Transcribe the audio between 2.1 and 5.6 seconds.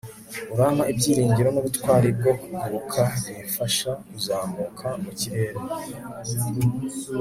bwo kuguruka, bimfasha kuzamuka mukirere